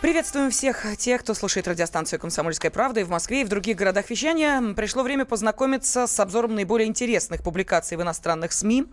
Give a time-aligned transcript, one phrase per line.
[0.00, 4.08] Приветствуем всех тех, кто слушает радиостанцию «Комсомольская правда» и в Москве, и в других городах
[4.08, 4.72] вещания.
[4.72, 8.86] Пришло время познакомиться с обзором наиболее интересных публикаций в иностранных СМИ.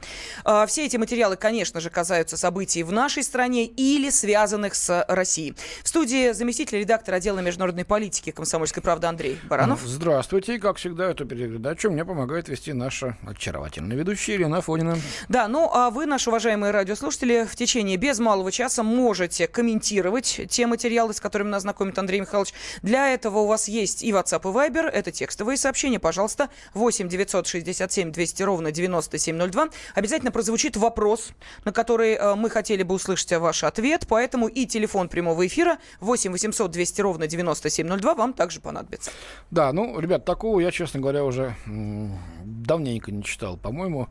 [0.44, 5.56] А, все эти материалы, конечно же, касаются событий в нашей стране или связанных с Россией.
[5.82, 9.80] В студии заместитель редактора отдела международной политики «Комсомольской правды» Андрей Баранов.
[9.86, 10.60] Здравствуйте.
[10.60, 14.98] Как всегда, эту передачу мне помогает вести наша очаровательная ведущая Елена Фонина.
[15.30, 20.68] Да, ну а вы, наши уважаемые радиослушатели, в течение без малого часа можете комментировать те
[20.68, 22.54] материалы, материалы, с которыми нас знакомит Андрей Михайлович.
[22.82, 24.88] Для этого у вас есть и WhatsApp, и Viber.
[24.88, 26.00] Это текстовые сообщения.
[26.00, 29.70] Пожалуйста, 8 967 200 ровно 9702.
[29.94, 31.30] Обязательно прозвучит вопрос,
[31.66, 34.06] на который э, мы хотели бы услышать ваш ответ.
[34.10, 39.12] Поэтому и телефон прямого эфира 8 800 200 ровно 9702 вам также понадобится.
[39.52, 43.58] Да, ну, ребят, такого я, честно говоря, уже давненько не читал.
[43.58, 44.08] По-моему,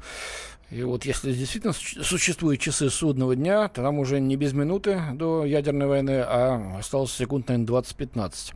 [0.70, 5.45] и вот если действительно существуют часы судного дня, то нам уже не без минуты до
[5.45, 8.52] ядерной войны, а осталось секунд, наверное, 20-15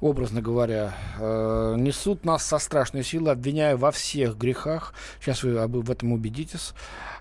[0.00, 4.94] образно говоря, э, несут нас со страшной силой, обвиняя во всех грехах.
[5.20, 6.72] Сейчас вы об, в этом убедитесь.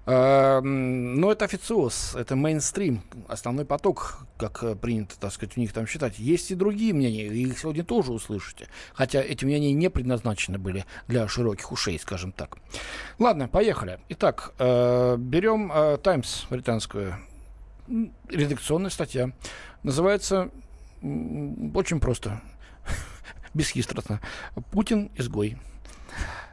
[0.06, 5.73] Э, но это официоз, это мейнстрим, основной поток, как э, принято, так сказать, у них
[5.73, 6.19] там считать.
[6.19, 8.67] Есть и другие мнения, их сегодня тоже услышите.
[8.94, 12.58] Хотя эти мнения не предназначены были для широких ушей, скажем так.
[13.17, 14.00] Ладно, поехали.
[14.09, 17.16] Итак, э, берем э, Times британскую.
[18.30, 19.31] Редакционная статья.
[19.81, 20.50] Называется
[21.02, 22.41] очень просто
[23.53, 24.19] бесхитростно.
[24.71, 25.57] Путин изгой.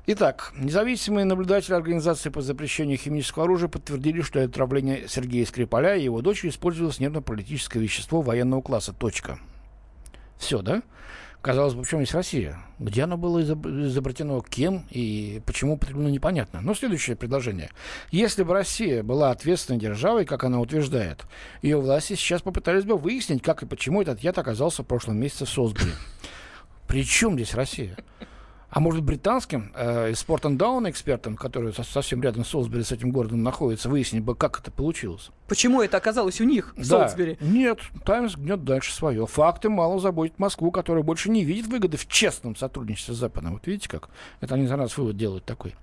[0.07, 6.05] Итак, независимые наблюдатели Организации по запрещению химического оружия подтвердили, что для отравления Сергея Скрипаля и
[6.05, 8.93] его дочери использовалось нервно-политическое вещество военного класса.
[8.93, 9.39] Точка.
[10.37, 10.83] Все, да?
[11.45, 12.59] Казалось бы, чем есть Россия?
[12.79, 16.63] Где оно было изобретено, кем и почему употреблено, непонятно.
[16.63, 17.71] Но следующее предложение.
[18.11, 21.25] Если бы Россия была ответственной державой, как она утверждает,
[21.61, 25.45] ее власти сейчас попытались бы выяснить, как и почему этот яд оказался в прошлом месяце
[25.45, 25.93] в Солсбери.
[26.87, 27.97] При чем здесь Россия?
[28.75, 32.91] А может британским э, Sport and Down экспертам, которые со, совсем рядом с Солсбери, с
[32.91, 35.31] этим городом находятся, выяснить бы, как это получилось.
[35.47, 37.07] Почему это оказалось у них в да.
[37.07, 37.39] Солсбери?
[37.41, 39.29] Нет, Таймс гнет дальше свое.
[39.29, 43.53] Факты мало заботят Москву, которая больше не видит выгоды в честном сотрудничестве с Западом.
[43.53, 44.09] Вот видите как?
[44.41, 45.77] Это они за нас вывод делают такой.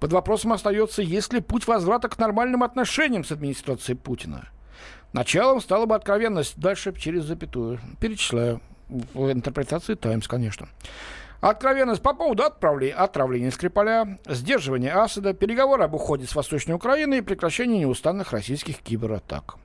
[0.00, 4.48] Под вопросом остается, есть ли путь возврата к нормальным отношениям с администрацией Путина.
[5.12, 6.58] Началом стала бы откровенность.
[6.58, 7.78] Дальше через запятую.
[8.00, 8.60] Перечисляю.
[8.88, 10.68] В интерпретации Таймс, конечно.
[11.40, 17.20] Откровенность по поводу отправления, отравления Скрипаля, сдерживания Асада, переговоры об уходе с Восточной Украины и
[17.20, 19.56] прекращение неустанных российских кибератак.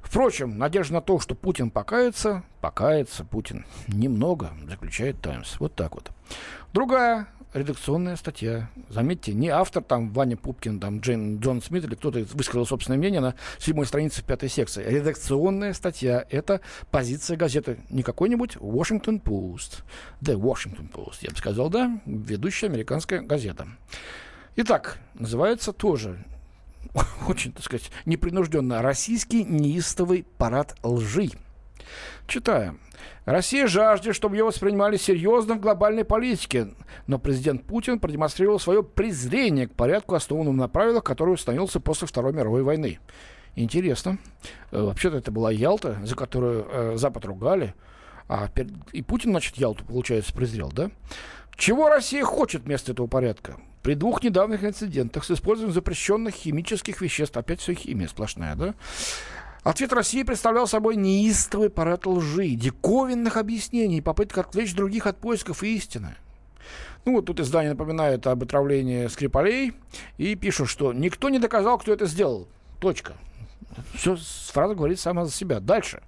[0.00, 3.66] Впрочем, надежда на то, что Путин покается, покается Путин.
[3.88, 5.58] Немного, заключает Таймс.
[5.58, 6.10] Вот так вот.
[6.72, 8.70] Другая редакционная статья.
[8.88, 13.20] Заметьте, не автор там Ваня Пупкин, там Джейн Джон Смит или кто-то высказал собственное мнение
[13.20, 14.84] на седьмой странице пятой секции.
[14.86, 16.60] Редакционная статья— это
[16.90, 17.78] позиция газеты.
[17.90, 19.82] Не какой-нибудь Washington Post.
[20.20, 23.68] The Washington Post, я бы сказал, да, ведущая американская газета.
[24.56, 26.24] Итак, называется тоже
[27.28, 31.30] очень, так сказать, непринужденно «Российский неистовый парад лжи».
[32.26, 32.80] Читаем.
[33.24, 36.68] Россия жаждет, чтобы ее воспринимали серьезно в глобальной политике,
[37.06, 42.32] но президент Путин продемонстрировал свое презрение к порядку, основанному на правилах, который установился после Второй
[42.32, 42.98] мировой войны.
[43.54, 44.18] Интересно.
[44.70, 47.74] Э, вообще-то это была Ялта, за которую э, Запад ругали.
[48.28, 48.48] А,
[48.92, 50.90] и Путин, значит, Ялту, получается, презрел, да?
[51.56, 53.56] Чего Россия хочет вместо этого порядка?
[53.82, 58.74] При двух недавних инцидентах с использованием запрещенных химических веществ, опять все химия сплошная, да?
[59.68, 66.16] Ответ России представлял собой неистовый парад лжи, диковинных объяснений, попыток отвлечь других от поисков истины.
[67.04, 69.74] Ну вот тут издание напоминает об отравлении Скрипалей
[70.16, 72.48] и пишут, что никто не доказал, кто это сделал.
[72.80, 73.12] Точка.
[73.92, 74.16] Все,
[74.54, 75.60] фраза говорит сама за себя.
[75.60, 76.02] Дальше.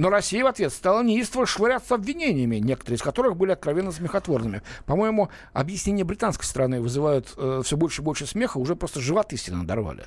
[0.00, 4.62] Но Россия в ответ стала неистово швыряться обвинениями, некоторые из которых были откровенно смехотворными.
[4.86, 9.60] По-моему, объяснения британской стороны вызывают э, все больше и больше смеха, уже просто животы сильно
[9.60, 10.06] надорвали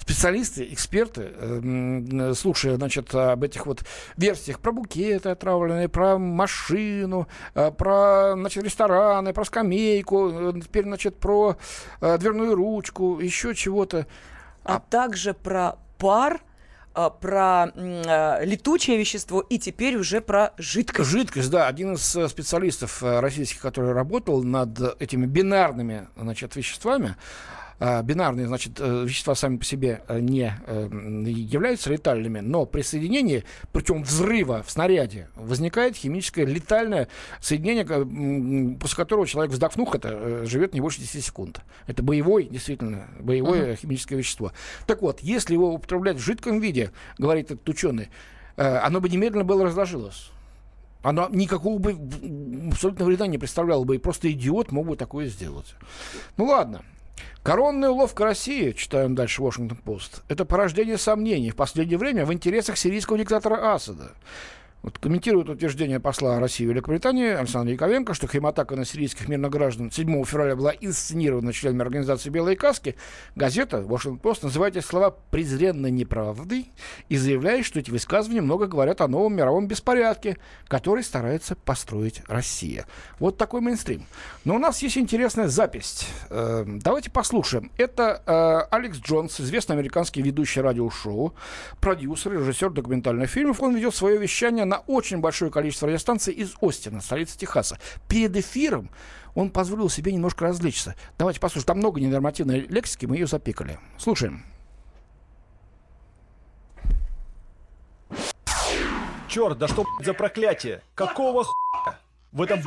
[0.00, 3.84] специалисты, эксперты, э, слушая, значит, об этих вот
[4.16, 11.20] версиях про букеты отравленные, про машину, э, про, значит, рестораны, про скамейку, э, теперь, значит,
[11.20, 11.56] про
[12.00, 14.08] дверную ручку, еще чего-то.
[14.64, 16.40] А, а также про пар,
[17.20, 21.10] про э, летучее вещество и теперь уже про жидкость.
[21.10, 21.66] Жидкость, да.
[21.66, 28.78] Один из э, специалистов российских, который работал над этими бинарными значит, веществами, э, бинарные, значит,
[28.78, 30.88] э, вещества сами по себе э, не э,
[31.26, 37.08] являются летальными, но при соединении, причем взрыва в снаряде, возникает химическое летальное
[37.40, 41.62] соединение, после которого человек, вздохнув это, э, живет не больше 10 секунд.
[41.86, 43.76] Это боевой, действительно, боевое uh-huh.
[43.76, 44.52] химическое вещество.
[44.86, 48.10] Так вот, если его употреблять в жидком виде, говорит этот ученый,
[48.56, 50.30] оно бы немедленно было разложилось.
[51.02, 51.96] Оно никакого бы
[52.70, 55.74] абсолютно вреда не представляло бы, и просто идиот мог бы такое сделать.
[56.36, 56.82] Ну ладно.
[57.42, 63.18] Коронная уловка России, читаем дальше Вашингтон-Пост, это порождение сомнений в последнее время в интересах сирийского
[63.18, 64.12] диктатора Асада.
[64.82, 69.90] Вот комментирует утверждение посла России в Великобритании Александра Яковенко, что химатака на сирийских мирных граждан
[69.90, 72.96] 7 февраля была инсценирована членами организации «Белые каски»,
[73.36, 76.72] газета «Вашингтон-Пост» называет эти слова презренно неправдой
[77.10, 82.86] и заявляет, что эти высказывания много говорят о новом мировом беспорядке, который старается построить Россия.
[83.18, 84.06] Вот такой мейнстрим.
[84.46, 86.06] Но у нас есть интересная запись.
[86.30, 87.70] Э, давайте послушаем.
[87.76, 91.34] Это э, Алекс Джонс, известный американский ведущий радиошоу,
[91.80, 93.62] продюсер, режиссер документальных фильмов.
[93.62, 97.78] Он ведет свое вещание на очень большое количество радиостанций из Остина, столицы Техаса.
[98.08, 98.88] Перед эфиром
[99.34, 100.94] он позволил себе немножко развлечься.
[101.18, 101.66] Давайте послушаем.
[101.66, 103.80] Там много ненормативной лексики, мы ее запикали.
[103.98, 104.44] Слушаем.
[109.28, 110.82] Черт, да что за проклятие?
[110.94, 111.98] Какого хуя?
[112.30, 112.60] В этом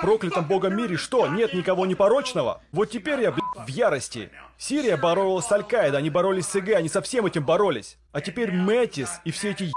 [0.00, 2.62] проклятом богом мире что, нет никого непорочного?
[2.72, 4.30] Вот теперь я, блядь, в ярости.
[4.56, 7.98] Сирия боролась с Аль-Каидой, они боролись с ИГ, они со всем этим боролись.
[8.12, 9.72] А теперь Мэтис и все эти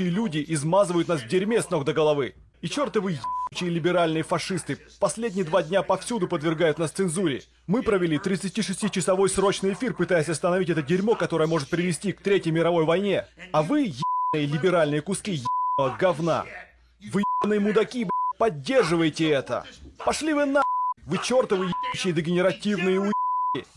[0.00, 2.34] и люди измазывают нас в дерьме с ног до головы.
[2.60, 7.42] И чертовы ебучие либеральные фашисты последние два дня повсюду подвергают нас цензуре.
[7.66, 12.84] Мы провели 36-часовой срочный эфир, пытаясь остановить это дерьмо, которое может привести к Третьей мировой
[12.84, 13.26] войне.
[13.52, 13.92] А вы,
[14.32, 16.46] ебаные либеральные куски ебаного говна.
[17.12, 19.64] Вы ебаные мудаки, блядь, поддерживаете это.
[19.98, 20.62] Пошли вы на...
[21.06, 23.68] Вы чертовы ебучие дегенеративные уебки.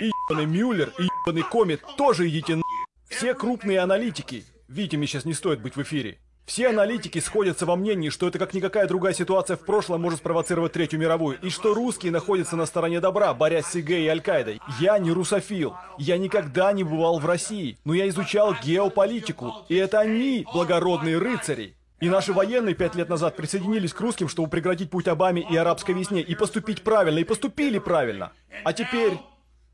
[0.00, 2.62] И ебаный Мюллер, и ебаный Комет тоже идите на...
[3.08, 6.18] Все крупные аналитики, Видите, мне сейчас не стоит быть в эфире.
[6.46, 10.72] Все аналитики сходятся во мнении, что это как никакая другая ситуация в прошлом может спровоцировать
[10.72, 14.60] Третью мировую, и что русские находятся на стороне добра, борясь с ИГ и Аль-Каидой.
[14.78, 19.98] Я не русофил, я никогда не бывал в России, но я изучал геополитику, и это
[19.98, 21.76] они, благородные рыцари.
[21.98, 25.94] И наши военные пять лет назад присоединились к русским, чтобы прекратить путь Обаме и арабской
[25.94, 28.32] весне, и поступить правильно, и поступили правильно.
[28.62, 29.18] А теперь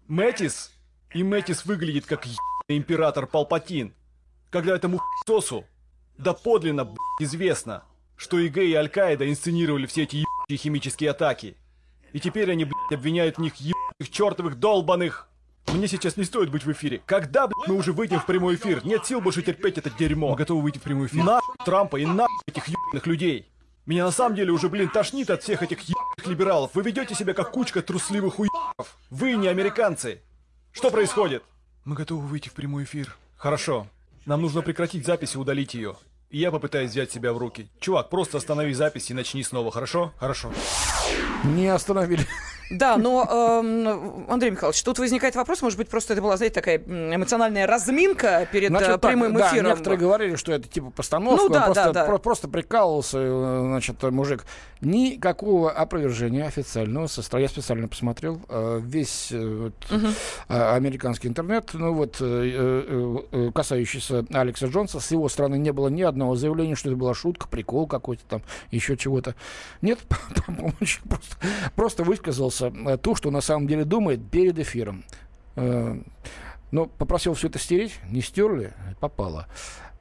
[0.09, 0.71] Мэтис,
[1.12, 2.25] и Мэтис выглядит как
[2.69, 3.93] император Палпатин
[4.52, 5.64] когда этому сосу
[6.19, 7.82] да подлинно блядь, известно,
[8.16, 11.56] что ИГ и Аль-Каида инсценировали все эти ебучие химические атаки.
[12.12, 15.28] И теперь они, блядь, обвиняют в них ебаных чертовых долбаных.
[15.69, 17.00] Мне сейчас не стоит быть в эфире.
[17.06, 18.84] Когда, блядь, мы уже выйдем в прямой эфир?
[18.84, 20.31] Нет сил больше терпеть это дерьмо.
[20.31, 21.25] Мы готовы выйти в прямой эфир.
[21.25, 23.48] На Трампа и на этих ебаных людей.
[23.87, 26.72] Меня на самом деле уже, блин, тошнит от всех этих ебаных либералов.
[26.75, 28.98] Вы ведете себя как кучка трусливых уебов.
[29.08, 30.20] Вы не американцы.
[30.72, 31.43] Что происходит?
[31.84, 33.16] Мы готовы выйти в прямой эфир.
[33.37, 33.88] Хорошо.
[34.24, 35.96] Нам нужно прекратить запись и удалить ее.
[36.30, 37.69] И я попытаюсь взять себя в руки.
[37.80, 40.12] Чувак, просто останови запись и начни снова, хорошо?
[40.16, 40.52] Хорошо.
[41.44, 42.26] Не остановили.
[42.70, 46.79] Да, но, э, Андрей Михайлович, тут возникает вопрос, может быть, просто это была, знаете, такая
[46.79, 49.64] эмоциональная разминка перед Значит, э, прямым так, эфиром.
[49.64, 52.05] Да, некоторые говорили, что это типа постановка, ну, да, просто, да, да.
[52.05, 54.44] Про- просто прикалывался, э, значит, мужик.
[54.81, 60.08] Никакого опровержения официального со Я специально посмотрел э, весь вот, угу.
[60.49, 62.23] американский интернет, ну вот,
[63.55, 67.49] касающийся Алекса Джонса, с его стороны не было ни одного заявления, что это была шутка,
[67.49, 69.35] прикол какой-то там, еще чего-то.
[69.81, 69.99] Нет,
[71.08, 71.37] просто,
[71.75, 72.05] просто
[72.52, 75.05] высказался Э, то, что на самом деле думает перед эфиром.
[75.56, 75.96] Э,
[76.70, 79.46] но попросил все это стереть, не стерли, попало.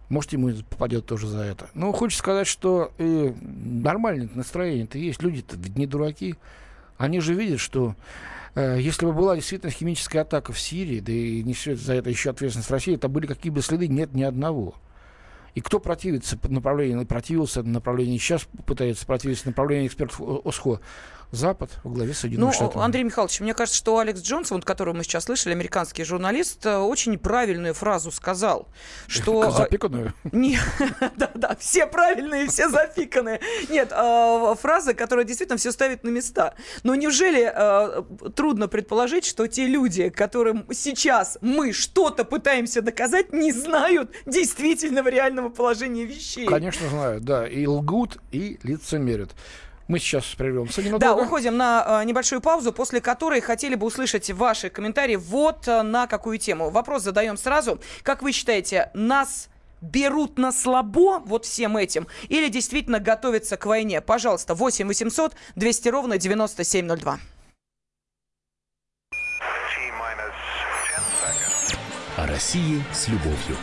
[0.10, 1.70] Может, ему попадет тоже за это.
[1.74, 5.22] Но хочется сказать, что э, нормальное настроение-то есть.
[5.22, 6.36] Люди-то не дураки.
[6.98, 7.96] Они же видят, что
[8.56, 12.30] э, если бы была действительно химическая атака в Сирии, да и несет за это еще
[12.30, 14.76] ответственность России, это были какие бы следы, нет ни одного.
[15.56, 20.80] И кто противится направлению, противился направлению, сейчас пытается противиться направлению экспертов ОСХО,
[21.32, 22.82] Запад во главе Соединенных ну, Штатов.
[22.82, 26.78] Андрей Михайлович, мне кажется, что Алекс Джонсон, вот, которого мы сейчас слышали, американский журналист, э,
[26.78, 28.68] очень правильную фразу сказал,
[29.08, 29.46] что...
[29.46, 30.14] Э, запиканную?
[31.16, 33.40] Да-да, все правильные, все запиканные.
[33.70, 36.56] Нет, э, фраза, которая действительно все ставит на места.
[36.84, 37.42] Но неужели
[38.32, 45.50] трудно предположить, что те люди, которым сейчас мы что-то пытаемся доказать, не знают действительного реального
[45.50, 46.46] положения вещей?
[46.46, 47.48] Конечно, знают, да.
[47.48, 49.32] И лгут, и лицемерят.
[49.92, 51.06] Мы сейчас прервемся ненадолго.
[51.06, 55.82] Да, уходим на э, небольшую паузу, после которой хотели бы услышать ваши комментарии вот э,
[55.82, 56.70] на какую тему.
[56.70, 57.78] Вопрос задаем сразу.
[58.02, 59.50] Как вы считаете, нас
[59.82, 64.00] берут на слабо вот всем этим или действительно готовятся к войне?
[64.00, 67.20] Пожалуйста, 8 800 200 ровно 9702.
[72.16, 73.58] России с любовью.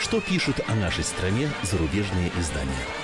[0.00, 3.03] Что пишут о нашей стране зарубежные издания?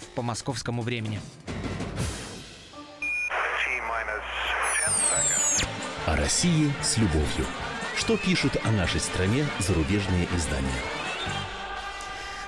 [0.15, 1.19] по московскому времени.
[6.05, 7.45] О России с любовью.
[7.95, 10.81] Что пишут о нашей стране зарубежные издания?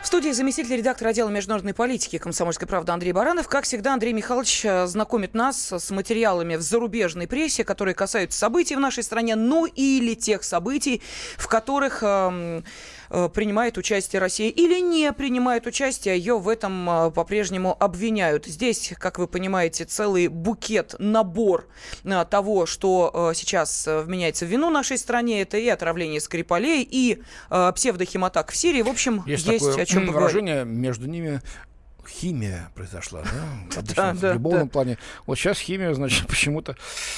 [0.03, 3.47] В студии заместитель редактора отдела международной политики «Комсомольской правды» Андрей Баранов.
[3.47, 8.75] Как всегда, Андрей Михайлович э, знакомит нас с материалами в зарубежной прессе, которые касаются событий
[8.75, 11.01] в нашей стране, ну или тех событий,
[11.37, 12.03] в которых...
[12.03, 12.65] Эм,
[13.33, 18.45] принимает участие Россия или не принимает участие, ее в этом э, по-прежнему обвиняют.
[18.45, 21.67] Здесь, как вы понимаете, целый букет, набор
[22.03, 25.41] э, того, что сейчас вменяется в вину нашей стране.
[25.41, 28.81] Это и отравление Скрипалей, и псевдохиматак в Сирии.
[28.81, 31.41] В общем, есть, есть такое о чем выражение между ними
[32.07, 33.81] химия произошла, да?
[33.95, 34.97] да, в любовном плане.
[35.25, 36.75] Вот сейчас химия, значит, почему-то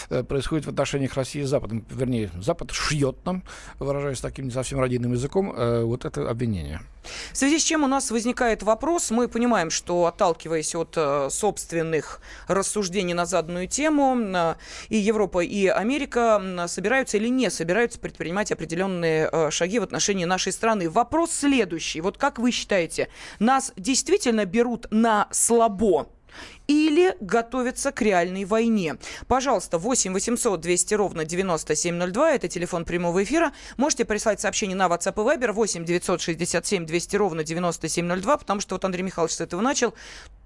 [0.10, 1.86] э, происходит в отношениях России с Западом.
[1.89, 3.44] Вернее, Запад шьет нам,
[3.80, 6.82] выражаясь таким не совсем родийным языком, э, вот это обвинение.
[7.32, 12.22] В связи с чем у нас возникает вопрос, мы понимаем, что отталкиваясь от э, собственных
[12.48, 14.56] рассуждений на заданную тему, э,
[14.90, 20.52] и Европа, и Америка э, собираются или не собираются предпринимать определенные шаги в отношении нашей
[20.52, 20.90] страны.
[20.90, 22.02] Вопрос следующий.
[22.02, 23.10] Вот как вы считаете,
[23.40, 26.08] нас действительно берут на слабо?
[26.68, 28.98] Или готовятся к реальной войне.
[29.27, 33.51] Пожалуйста, 8 800 200 ровно 9702, это телефон прямого эфира.
[33.77, 38.86] Можете прислать сообщение на WhatsApp и Viber 8 967 200 ровно 9702, потому что вот
[38.86, 39.94] Андрей Михайлович с этого начал.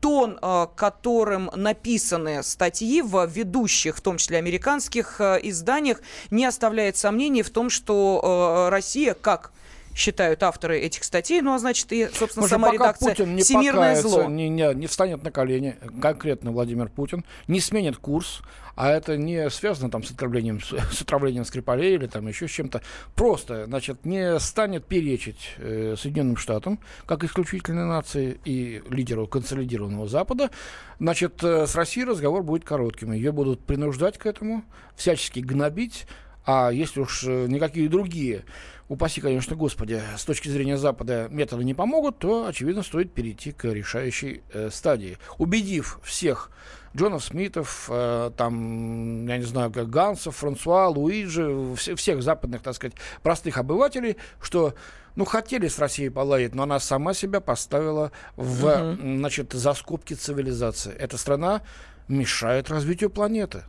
[0.02, 6.98] Тон, э, которым написаны статьи в ведущих, в том числе американских э, изданиях, не оставляет
[6.98, 9.52] сомнений в том, что э, Россия, как
[9.96, 11.42] считают авторы этих статей.
[11.42, 14.26] Ну, а значит, и, собственно, Может, сама редакция Путин не «Всемирное зло».
[14.26, 18.42] Не, не, не встанет на колени, конкретно Владимир Путин, не сменит курс,
[18.80, 22.82] а это не связано там с отравлением, с отравлением Скрипалей или там еще с чем-то.
[23.14, 30.50] Просто, значит, не станет перечить э, Соединенным Штатам, как исключительной нации и лидеру консолидированного Запада,
[30.98, 33.12] значит, э, с Россией разговор будет коротким.
[33.12, 34.64] Ее будут принуждать к этому,
[34.96, 36.06] всячески гнобить,
[36.46, 38.44] а если уж э, никакие другие
[38.88, 43.66] упаси, конечно, Господи, с точки зрения Запада методы не помогут, то, очевидно, стоит перейти к
[43.66, 45.18] решающей э, стадии.
[45.38, 46.52] Убедив всех
[46.96, 52.74] Джонов Смитов, э, там, я не знаю, как Гансов, Франсуа, Луиджи, вс- всех западных, так
[52.74, 54.74] сказать, простых обывателей, что
[55.16, 59.18] ну, хотели с Россией поладить, но она сама себя поставила в, uh-huh.
[59.18, 60.94] значит, за скобки цивилизации.
[60.94, 61.62] Эта страна
[62.08, 63.64] мешает развитию планеты.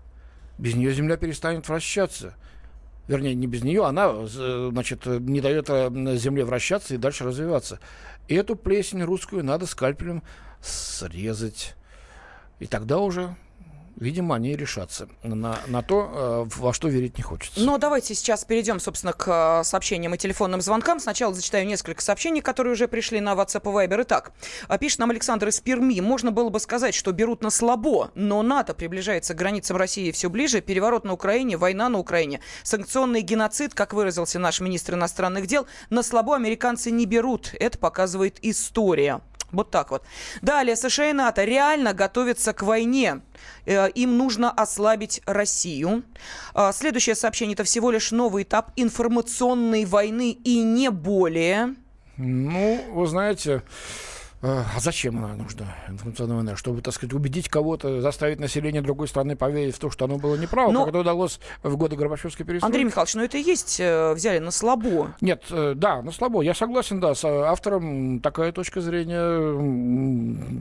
[0.58, 2.34] Без нее Земля перестанет вращаться
[3.10, 7.80] вернее, не без нее, она, значит, не дает э, Земле вращаться и дальше развиваться.
[8.28, 10.22] И эту плесень русскую надо скальпелем
[10.62, 11.74] срезать.
[12.60, 13.34] И тогда уже
[14.00, 17.61] видимо, они решатся на, на то, э, во что верить не хочется.
[17.61, 20.99] Но давайте сейчас перейдем, собственно, к э, сообщениям и телефонным звонкам.
[20.99, 24.02] Сначала зачитаю несколько сообщений, которые уже пришли на WhatsApp и Viber.
[24.02, 24.33] Итак,
[24.69, 26.00] э, пишет нам Александр из Перми.
[26.00, 30.30] Можно было бы сказать, что берут на слабо, но НАТО приближается к границам России все
[30.30, 30.62] ближе.
[30.62, 36.02] Переворот на Украине, война на Украине, санкционный геноцид, как выразился наш министр иностранных дел, на
[36.02, 37.54] слабо американцы не берут.
[37.61, 39.21] Это показывает история.
[39.52, 40.04] Вот так вот.
[40.42, 43.21] Далее, США и НАТО реально готовятся к войне.
[43.66, 46.04] Э, им нужно ослабить Россию.
[46.54, 51.75] А, следующее сообщение– это всего лишь новый этап информационной войны и не более.
[52.16, 53.62] Ну, вы знаете,
[54.42, 56.56] а зачем она нужна, информационная война?
[56.56, 60.35] Чтобы, так сказать, убедить кого-то, заставить население другой страны поверить в то, что оно было
[60.37, 60.80] неправо, но...
[60.80, 62.64] как это удалось в годы Горбачевской перестройки.
[62.64, 65.14] Андрей Михайлович, ну это и есть, э, взяли на слабо.
[65.20, 66.40] Нет, э, да, на слабо.
[66.40, 69.59] Я согласен, да, с автором такая точка зрения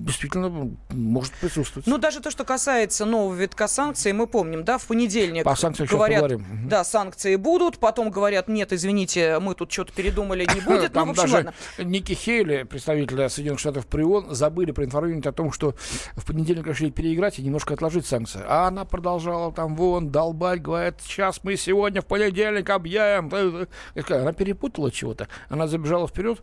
[0.05, 1.87] действительно может присутствовать.
[1.87, 5.87] Ну, даже то, что касается нового витка санкций, мы помним, да, в понедельник По санкциям
[5.87, 6.67] говорят, поговорим.
[6.67, 10.91] да, санкции будут, потом говорят, нет, извините, мы тут что-то передумали, не будет.
[10.91, 11.53] Там ну, в общем, даже ладно.
[11.77, 15.75] Ники Хейли, представитель Соединенных Штатов при ООН, забыли проинформировать о том, что
[16.15, 18.41] в понедельник решили переиграть и немножко отложить санкции.
[18.47, 23.67] А она продолжала там вон долбать, говорит, сейчас мы сегодня в понедельник объявим.
[24.09, 25.27] Она перепутала чего-то.
[25.49, 26.41] Она забежала вперед,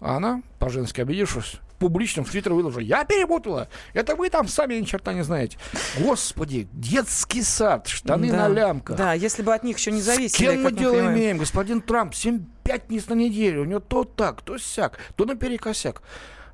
[0.00, 2.80] А она, по-женски обидевшись, публично в Твиттер выложила.
[2.80, 3.68] Я перепутала.
[3.94, 5.58] Это вы там сами ни черта не знаете.
[5.98, 8.96] Господи, детский сад, штаны да, на лямках.
[8.96, 10.52] Да, если бы от них еще не С зависели.
[10.52, 11.16] кем мы дело понимаем.
[11.18, 11.38] имеем?
[11.38, 13.62] Господин Трамп, 7 пятниц на неделю.
[13.62, 16.02] У него то так, то сяк, то наперекосяк.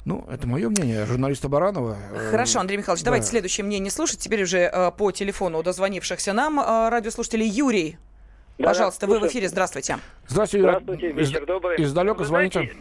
[0.04, 1.96] Ну, это мое мнение, журналиста Баранова.
[2.12, 3.30] Э, Хорошо, Андрей Михайлович, давайте да.
[3.30, 4.18] следующее мнение слушать.
[4.18, 7.98] Теперь уже э, по телефону у дозвонившихся нам э, радиослушателей Юрий.
[8.58, 9.48] Да, Пожалуйста, вы в эфире.
[9.48, 9.98] Здравствуйте.
[10.26, 10.66] Здравствуйте.
[10.66, 11.82] Здравствуйте, Из- вечер добрый.
[11.82, 12.60] Издалека Вы звоните.
[12.60, 12.76] знаете,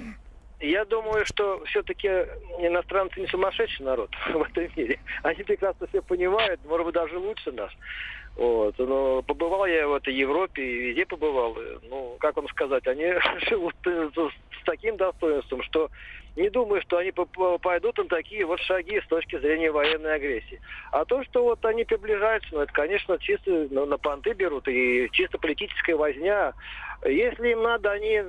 [0.61, 2.07] Я думаю, что все-таки
[2.59, 4.99] иностранцы не сумасшедший народ в этом мире.
[5.23, 7.71] Они прекрасно все понимают, может быть, даже лучше нас.
[8.35, 8.75] Вот.
[8.77, 11.57] Но побывал я в этой Европе и везде побывал.
[11.89, 13.13] Ну, как вам сказать, они
[13.49, 15.89] живут с таким достоинством, что
[16.35, 20.61] не думаю, что они пойдут на такие вот шаги с точки зрения военной агрессии.
[20.91, 25.09] А то, что вот они приближаются, ну, это, конечно, чисто ну, на понты берут и
[25.11, 26.53] чисто политическая возня.
[27.05, 28.23] Если им надо, они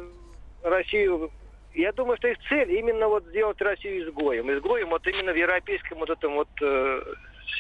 [0.63, 1.31] Россию
[1.73, 4.51] я думаю, что их цель именно вот сделать Россию изгоем.
[4.53, 7.03] Изгоем вот именно в европейском вот этом вот э,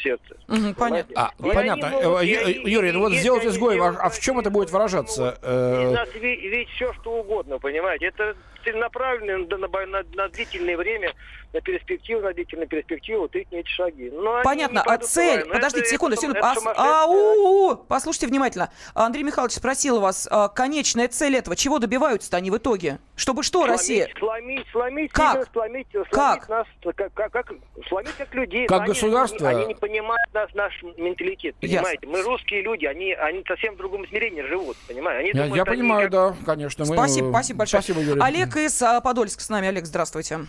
[0.02, 0.36] сердце.
[0.48, 1.14] Мгм, понятно.
[1.16, 1.90] А, И понятно.
[1.90, 5.38] могут- Э, Юрий, ну вот сделать изгоем, а, а в чем это будет выражаться?
[5.42, 8.06] Из Э, нас ви- видеть все, что угодно, понимаете?
[8.06, 11.12] Это целенаправленно на, на, на- на длительное время,
[11.52, 14.10] на перспективу, на длительную перспективу, вот эти эти шаги.
[14.12, 15.52] Но они Понятно, а цель, войну.
[15.54, 18.70] подождите Это- секунду, это- секунду, это а, ау, послушайте внимательно.
[18.94, 22.98] Андрей Михайлович спросил вас, а, конечная цель этого, чего добиваются-то они в итоге?
[23.16, 24.08] Чтобы что, Сломить, Россия?
[24.18, 25.34] Сломить, сломить, Как?
[25.34, 26.48] именно сломить, сломить Как?
[26.48, 27.52] нас, как, как, как-
[27.88, 28.66] сломить как людей.
[28.66, 29.48] Как Они- государство?
[29.48, 32.06] Они, не понимают нас, наш менталитет, понимаете?
[32.06, 35.18] Мы русские люди, они, они совсем в другом измерении живут, понимаете?
[35.20, 36.84] Они Я, думают, я они понимаю, как- да, конечно.
[36.86, 37.82] мы, Спасибо, спасибо большое.
[37.82, 38.20] Спасибо, Юрий.
[38.22, 39.68] Олег из а, Подольска с нами.
[39.68, 40.40] Олег, здравствуйте.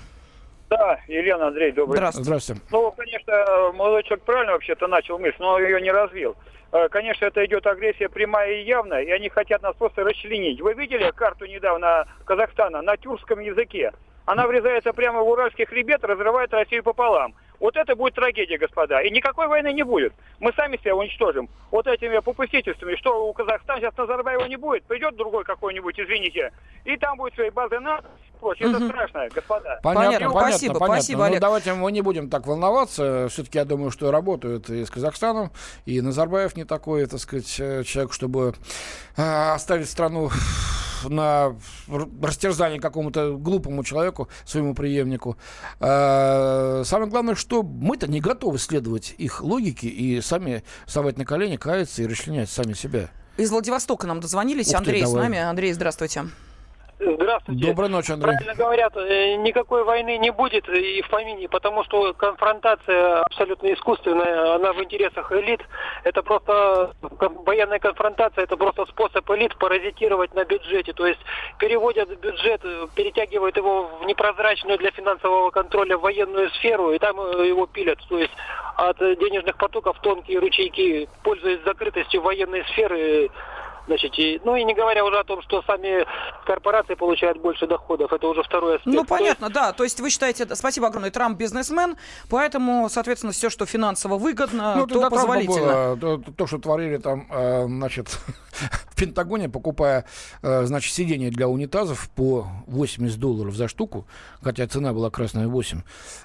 [0.70, 2.25] Да, Елена, Андрей, добрый Здравствуйте.
[2.25, 2.62] Здравствуйте.
[2.72, 6.36] Ну, конечно, молодой человек правильно вообще-то начал мысль, но ее не развил.
[6.72, 10.62] Э, Конечно, это идет агрессия прямая и явная, и они хотят нас просто расчленить.
[10.62, 13.91] Вы видели карту недавно Казахстана на тюркском языке?
[14.25, 17.34] Она врезается прямо в уральский хребет, разрывает Россию пополам.
[17.60, 19.01] Вот это будет трагедия, господа.
[19.01, 20.13] И никакой войны не будет.
[20.40, 21.48] Мы сами себя уничтожим.
[21.70, 26.51] Вот этими попустительствами, что у Казахстана сейчас Назарбаева не будет, придет другой какой-нибудь, извините,
[26.86, 28.08] и там будет свои базы НАТО.
[28.36, 28.70] и прочее.
[28.72, 29.80] Это страшно, господа.
[29.84, 30.96] Понятно, Понятно, понятно, спасибо, понятно.
[30.96, 31.40] спасибо, Ну, Олег.
[31.40, 33.28] давайте мы не будем так волноваться.
[33.30, 35.51] Все-таки я думаю, что работают и с Казахстаном,
[35.86, 38.56] и Назарбаев не такой, так сказать, э, человек, чтобы
[39.18, 40.29] э, оставить страну
[41.09, 41.55] на
[42.22, 45.37] растерзание какому-то глупому человеку, своему преемнику.
[45.79, 51.57] Э, Самое главное, что мы-то не готовы следовать их логике и сами вставать на колени,
[51.57, 53.09] каяться и расчленять сами себя.
[53.37, 54.68] Из Владивостока нам дозвонились.
[54.68, 55.24] Ух ты, Андрей с давай.
[55.24, 55.40] нами.
[55.40, 56.25] Андрей, здравствуйте.
[57.03, 57.66] Здравствуйте.
[57.66, 58.35] Доброй ночи, Андрей.
[58.37, 64.55] Правильно говорят, э, никакой войны не будет и в помине, потому что конфронтация абсолютно искусственная,
[64.55, 65.61] она в интересах элит.
[66.03, 70.94] Это просто военная конфронтация, это просто способ элит паразитировать на бюджете.
[70.94, 71.20] То есть
[71.57, 72.61] переводят бюджет,
[72.94, 77.98] перетягивают его в непрозрачную для финансового контроля военную сферу, и там э, его пилят.
[78.09, 78.33] То есть
[78.77, 83.31] от денежных потоков тонкие ручейки, пользуясь закрытостью военной сферы,
[83.87, 86.05] Значит, и, ну и не говоря уже о том, что сами
[86.46, 88.85] корпорации получают больше доходов, это уже второй аспект.
[88.85, 89.74] Ну, То есть понятно, да.
[89.74, 91.98] То есть вы считаете, спасибо огромное, Трамп бизнесмен,
[92.29, 95.96] поэтому, соответственно, все, что финансово выгодно, Ну, то позволительно.
[95.96, 98.07] было, то, то, что творили там, э, значит,
[98.89, 100.05] в Пентагоне, покупая,
[100.41, 104.05] э, значит, сиденья для унитазов по 80 долларов за штуку,
[104.41, 105.81] хотя цена была красная 8,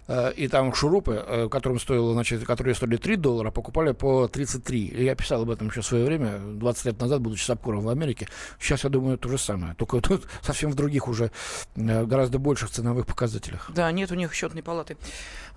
[0.09, 4.87] э, и там шурупы, э, которым стоило, значит, которые стоили 3 доллара, покупали по 33.
[4.87, 7.89] И я писал об этом еще в свое время, 20 лет назад, будучи сапкором в
[7.89, 8.29] Америке.
[8.61, 11.31] Сейчас, я думаю, то же самое, только тут совсем в других уже
[11.77, 13.71] э, гораздо больших ценовых показателях.
[13.75, 14.97] Да, нет у них счетной палаты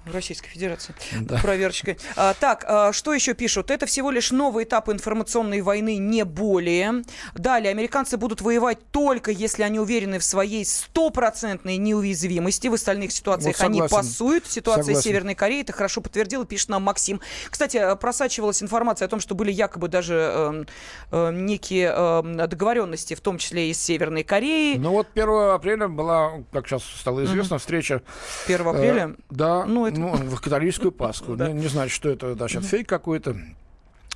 [0.05, 0.95] в Российской Федерации.
[1.19, 1.37] Да.
[1.37, 1.97] Проверочкой.
[2.15, 3.69] А, так, а, что еще пишут?
[3.71, 7.03] Это всего лишь новый этап информационной войны, не более.
[7.35, 12.67] Далее, американцы будут воевать только если они уверены в своей стопроцентной неуязвимости.
[12.67, 14.47] В остальных ситуациях Вот они пасуют.
[14.47, 15.09] Ситуация Согласен.
[15.09, 17.21] Северной Кореей это хорошо подтвердил, пишет нам Максим.
[17.49, 20.65] Кстати, э, просачивалась информация о том, что были якобы даже э,
[21.11, 24.77] э, некие э, договоренности, в том числе и с Северной Кореей.
[24.77, 28.01] Ну вот 1 апреля была, как сейчас стало известно, встреча
[28.47, 29.15] 1 Э, апреля.
[29.29, 31.35] да, Ну, ну, это- в католическую Пасху.
[31.35, 31.47] Да.
[31.51, 33.35] не, не знаю, что это, значит, фейк какой-то.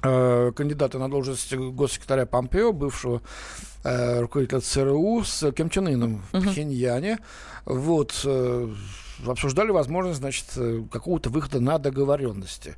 [0.06, 3.22] Э, кандидата на должность госсекретаря Помпео, бывшего
[3.86, 7.20] э, руководителя ЦРУ, с Ким Чен Ыном в Пхеньяне.
[7.66, 8.14] Вот.
[8.26, 8.68] э,
[9.28, 12.76] обсуждали возможность, значит, э, какого-то выхода на договоренности.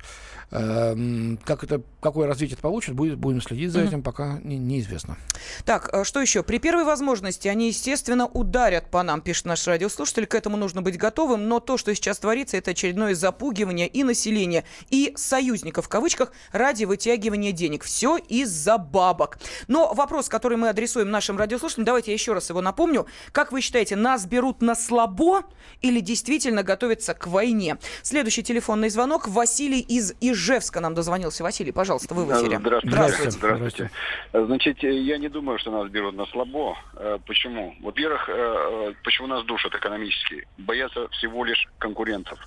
[0.52, 5.16] Эм, как это, какое развитие это получит, будет, будем следить за этим, пока не, неизвестно.
[5.64, 6.44] Так, э, что еще?
[6.44, 10.26] При первой возможности они, естественно, ударят по нам, пишет наш радиослушатель.
[10.26, 11.48] К этому нужно быть готовым.
[11.48, 16.84] Но то, что сейчас творится, это очередное запугивание и населения, и союзников, в кавычках, ради
[16.84, 17.82] вытягивания денег.
[17.82, 19.38] Все из-за бабок.
[19.66, 23.06] Но вопрос, который мы адресуем нашим радиослушателям, давайте я еще раз его напомню.
[23.32, 25.42] Как вы считаете, нас берут на слабо
[25.80, 27.78] или действительно готовятся к войне?
[28.02, 29.28] Следующий телефонный звонок.
[29.28, 31.42] Василий из Ижевска нам дозвонился.
[31.42, 32.58] Василий, пожалуйста, вы в эфире.
[32.58, 32.90] Здравствуйте.
[32.90, 33.30] Здравствуйте.
[33.30, 33.90] Здравствуйте.
[34.32, 36.76] Значит, я не думаю, что нас берут на слабо.
[36.94, 37.74] Э, почему?
[37.80, 40.46] Во-первых, э, э, почему нас душат экономически?
[40.58, 42.38] Боятся всего лишь конкурентов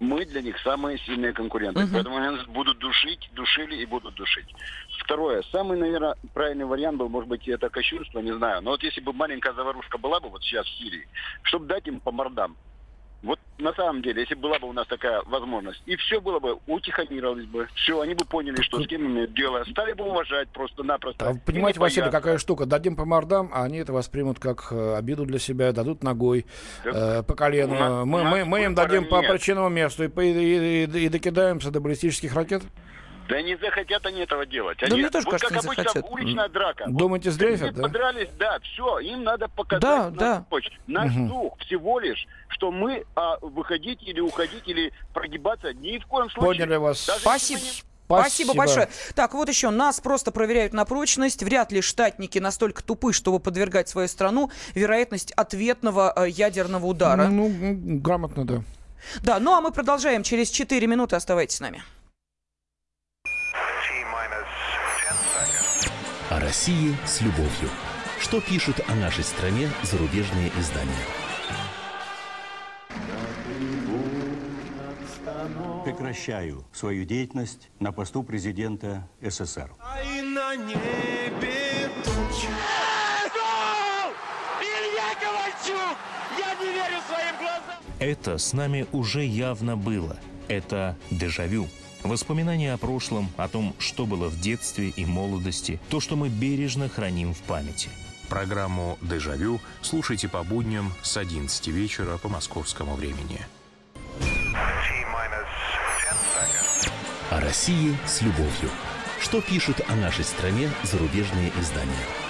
[0.00, 1.84] мы для них самые сильные конкуренты.
[1.84, 1.90] Угу.
[1.92, 4.46] Поэтому они нас будут душить, душили и будут душить.
[5.00, 5.42] Второе.
[5.50, 8.62] Самый, наверное, правильный вариант был, может быть, это кощунство, не знаю.
[8.62, 11.08] Но вот если бы маленькая заварушка была бы вот сейчас в Сирии,
[11.42, 12.56] чтобы дать им по мордам,
[13.22, 16.58] вот на самом деле, если была бы у нас такая возможность, и все было бы,
[16.68, 21.28] утихомировалось бы, все, они бы поняли, что с кем имеют дело, стали бы уважать просто-напросто.
[21.28, 25.26] А, понимаете, Василий, какая штука, дадим по мордам, а они это воспримут как э, обиду
[25.26, 26.46] для себя, дадут ногой
[26.84, 27.18] да.
[27.18, 27.74] э, по колену.
[27.74, 31.80] Нас, мы, мы, мы им дадим по причинному месту и, и, и, и докидаемся до
[31.80, 32.62] баллистических ракет?
[33.28, 34.82] Да не захотят они этого делать.
[34.82, 36.10] Они, да мне тоже вот кажется, как не обычно, захотят.
[36.10, 36.84] уличная драка.
[36.88, 37.82] Думаете, сдрейфят, да?
[37.82, 40.44] Подрались, да, все, им надо показать да, наш, да.
[40.86, 41.28] наш угу.
[41.28, 46.66] дух всего лишь, что мы а, выходить или уходить, или прогибаться ни в коем случае.
[46.66, 47.06] Поняли вас.
[47.06, 47.60] Даже Спасибо.
[47.60, 47.88] Спасибо.
[48.08, 48.88] Спасибо большое.
[49.14, 49.68] Так, вот еще.
[49.68, 51.42] Нас просто проверяют на прочность.
[51.42, 57.28] Вряд ли штатники настолько тупы, чтобы подвергать свою страну вероятность ответного э, ядерного удара.
[57.28, 57.50] Ну,
[58.00, 58.62] грамотно, да.
[59.22, 60.22] Да, ну а мы продолжаем.
[60.22, 61.82] Через 4 минуты оставайтесь с нами.
[66.30, 67.68] О России с любовью.
[68.18, 71.04] Что пишут о нашей стране зарубежные издания?
[75.84, 79.70] Прекращаю свою деятельность на посту президента СССР.
[79.78, 82.48] А и на небе тучи.
[84.62, 85.98] Илья Ковальчук!
[86.38, 87.82] Я не верю своим глазам!
[87.98, 90.16] Это с нами уже явно было.
[90.48, 91.68] Это дежавю.
[92.02, 96.88] Воспоминания о прошлом, о том, что было в детстве и молодости, то, что мы бережно
[96.88, 97.90] храним в памяти.
[98.28, 103.40] Программу «Дежавю» слушайте по будням с 11 вечера по московскому времени.
[107.30, 108.70] О России с любовью.
[109.20, 112.27] Что пишут о нашей стране зарубежные издания?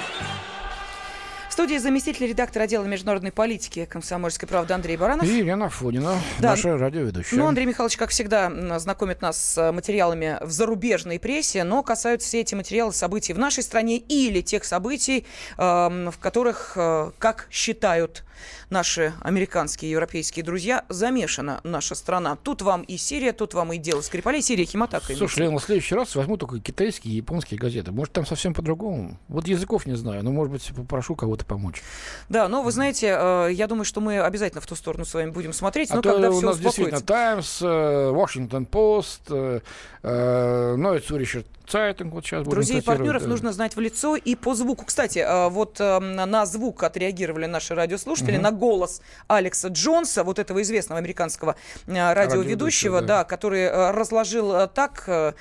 [1.59, 5.27] Студии заместитель редактора отдела международной политики комсомольской правды Андрей Баранов.
[5.27, 6.51] И Елена Фонина, да.
[6.51, 7.37] наша радиоведущая.
[7.37, 12.43] Ну, Андрей Михайлович, как всегда, знакомит нас с материалами в зарубежной прессе, но касаются все
[12.43, 18.23] эти материалы событий в нашей стране или тех событий, э, в которых, э, как считают
[18.71, 22.37] наши американские и европейские друзья, замешана наша страна.
[22.37, 25.15] Тут вам и Сирия, тут вам и дело Скрипалей, Сирия, Химатака.
[25.15, 27.93] Слушай, Лена, в следующий раз возьму только китайские и японские газеты.
[27.93, 29.19] Может, там совсем по-другому.
[29.29, 31.83] Вот языков не знаю, но, может быть, попрошу кого-то помочь.
[32.29, 35.31] Да, но вы знаете, э, я думаю, что мы обязательно в ту сторону с вами
[35.31, 36.83] будем смотреть, а но то когда у все нас успокоится.
[36.83, 43.29] действительно Таймс, Вашингтон Пост, Ноет Цюрихер Цайтинг вот сейчас Друзей и партнеров да.
[43.29, 44.85] нужно знать в лицо и по звуку.
[44.87, 48.43] Кстати, э, вот эм, на звук отреагировали наши радиослушатели, угу.
[48.43, 53.07] на голос Алекса Джонса, вот этого известного американского э, радиоведущего, да.
[53.19, 55.35] да, который э, разложил так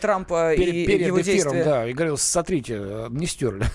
[0.00, 1.64] Трампа перед, и перед его эфиром, действия.
[1.64, 3.66] Да, и говорил, смотрите, не стерли.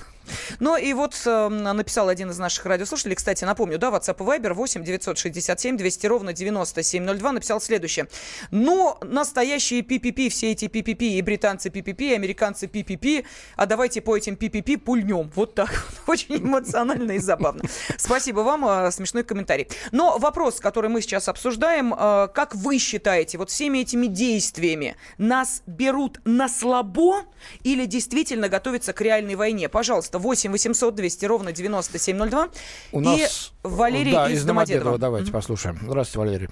[0.60, 4.54] Ну и вот э, написал один из наших радиослушателей, кстати, напомню, да, WhatsApp и Viber
[4.54, 8.08] 8 967 200 ровно 9702 написал следующее.
[8.52, 14.16] Ну, настоящие PPP, все эти PPP, и британцы PPP, и американцы PPP, а давайте по
[14.16, 15.32] этим PPP пульнем.
[15.36, 15.88] Вот так.
[16.08, 17.64] Очень эмоционально и забавно.
[17.98, 19.68] Спасибо вам, э, смешной комментарий.
[19.92, 25.62] Но вопрос, который мы сейчас обсуждаем, э, как вы считаете, вот всеми этими действиями нас
[25.66, 27.24] берут на слабо
[27.64, 29.70] или действительно готовятся к реальной войне?
[29.70, 32.50] Пожалуйста, 8 800 200 ровно 9702.
[32.92, 33.54] У и нас...
[33.64, 34.84] Валерий да, из, из Домодедова.
[34.84, 34.98] Домодедова.
[34.98, 35.34] Давайте mm-hmm.
[35.34, 35.80] послушаем.
[35.82, 36.50] Здравствуйте, Валерий.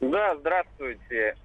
[0.00, 1.36] Да, здравствуйте.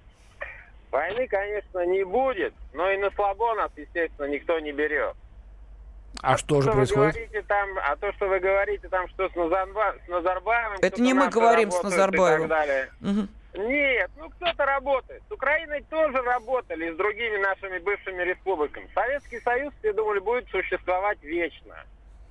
[0.90, 5.16] Войны, конечно, не будет, но и на слабо нас, естественно, никто не берет.
[6.20, 7.14] А, что же происходит?
[7.14, 10.78] Вы говорите, там, а то, что вы говорите, там, что с, Назарба, с Назарбаевым...
[10.82, 12.46] Это не мы говорим с Назарбаевым.
[12.46, 12.90] И так далее.
[13.00, 13.28] Угу.
[13.54, 15.22] Нет, ну кто-то работает.
[15.28, 18.88] С Украиной тоже работали, с другими нашими бывшими республиками.
[18.94, 21.74] Советский Союз, все думали, будет существовать вечно.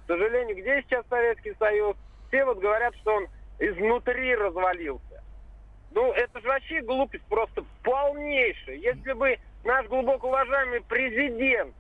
[0.04, 1.96] К сожалению, где сейчас Советский Союз?
[2.28, 3.28] Все вот говорят, что он
[3.60, 5.24] изнутри развалился.
[5.92, 8.78] Ну, это же вообще глупость просто полнейшая.
[8.78, 11.76] Если бы наш глубоко уважаемый президент,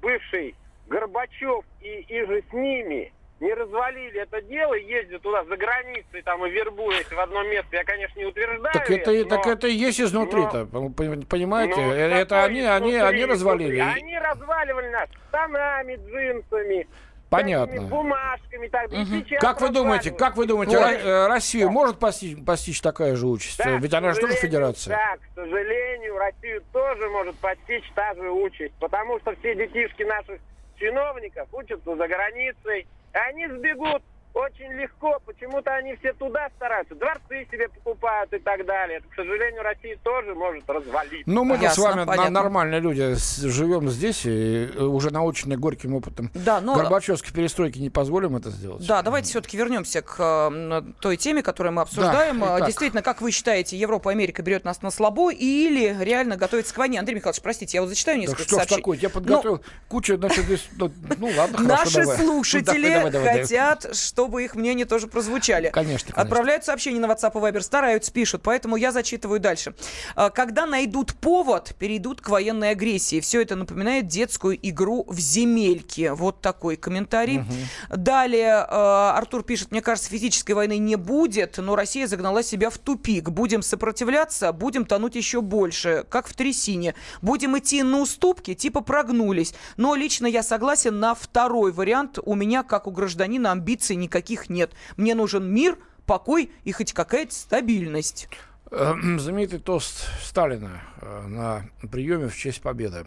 [0.00, 0.54] бывший
[0.86, 3.12] Горбачев и, и же с ними,
[3.44, 7.84] не развалили это дело, ездят туда за границей там и вербуясь в одно место, я,
[7.84, 8.72] конечно, не утверждаю.
[8.72, 9.24] Так это, но...
[9.24, 10.90] так это и есть изнутри-то, но...
[10.90, 11.76] понимаете?
[11.76, 13.78] Ну, это они, они, они развалили.
[13.78, 16.88] Они разваливали нас штанами, джинсами,
[17.28, 17.82] Понятно.
[17.82, 18.68] бумажками.
[18.68, 19.38] Так, угу.
[19.40, 20.76] Как вы думаете, как вы думаете.
[20.76, 23.58] Э, Россию может постичь, постичь такая же участь?
[23.58, 24.96] Да, Ведь она же тоже федерация.
[24.96, 30.40] Да, к сожалению, Россию тоже может постичь та же участь, потому что все детишки наших
[30.78, 34.02] чиновников учатся за границей, они сбегут
[34.34, 35.18] очень легко.
[35.24, 36.94] Почему-то они все туда стараются.
[36.94, 38.98] Дворцы себе покупают и так далее.
[38.98, 41.22] Это, к сожалению, Россия тоже может развалиться.
[41.26, 42.30] Ну, мы с вами понятно.
[42.30, 46.74] нормальные люди живем здесь и э, уже научены горьким опытом да, но...
[46.74, 48.86] Горбачевской перестройки не позволим это сделать.
[48.86, 52.40] Да, давайте все-таки вернемся к той теме, которую мы обсуждаем.
[52.40, 56.74] Да, Действительно, как вы считаете, Европа и Америка берет нас на слабо или реально готовится
[56.74, 56.98] к войне?
[56.98, 58.80] Андрей Михайлович, простите, я вот зачитаю несколько да что сообщений.
[58.80, 58.98] такое?
[58.98, 59.62] Я подготовил но...
[59.88, 60.68] кучу, значит, здесь...
[60.76, 62.18] Ну, ну ладно, хорошо, Наши давай.
[62.18, 65.68] слушатели ну, давай, давай, хотят, что чтобы их мнения тоже прозвучали.
[65.68, 66.22] Конечно, конечно.
[66.22, 69.74] Отправляют сообщения на WhatsApp и Viber, стараются, пишут, поэтому я зачитываю дальше.
[70.16, 73.20] А, когда найдут повод, перейдут к военной агрессии.
[73.20, 76.14] Все это напоминает детскую игру в земельке.
[76.14, 77.40] Вот такой комментарий.
[77.40, 77.96] Угу.
[77.98, 82.78] Далее а, Артур пишет, мне кажется, физической войны не будет, но Россия загнала себя в
[82.78, 83.28] тупик.
[83.28, 86.94] Будем сопротивляться, будем тонуть еще больше, как в трясине.
[87.20, 89.54] Будем идти на уступки, типа прогнулись.
[89.76, 92.18] Но лично я согласен на второй вариант.
[92.24, 94.72] У меня, как у гражданина, амбиций никаких никаких нет.
[94.96, 98.28] Мне нужен мир, покой и хоть какая-то стабильность.
[98.70, 103.06] Эм, знаменитый тост Сталина э, на приеме в честь победы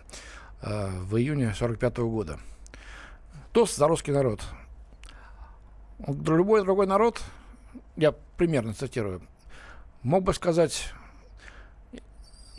[0.62, 2.39] э, в июне 1945 года.
[3.54, 4.43] Тост за русский народ.
[6.06, 7.22] Любой другой народ,
[7.96, 9.22] я примерно цитирую,
[10.04, 10.93] мог бы сказать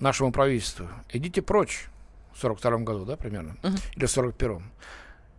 [0.01, 1.87] нашему правительству, идите прочь,
[2.33, 3.81] в 42 году, да, примерно, uh-huh.
[3.95, 4.63] или в 41-м.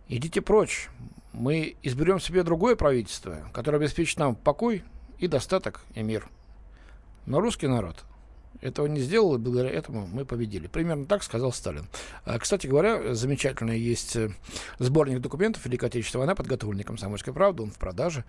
[0.08, 0.88] Идите прочь,
[1.32, 4.82] мы изберем себе другое правительство, которое обеспечит нам покой
[5.18, 6.28] и достаток и мир.
[7.26, 8.04] Но русский народ
[8.60, 10.66] этого не сделал, и благодаря этому мы победили.
[10.66, 11.86] Примерно так сказал Сталин.
[12.24, 14.30] А, кстати говоря, замечательный есть э,
[14.78, 18.24] сборник документов Великой Отечественной войны, подготовленный комсомольской правдой, он в продаже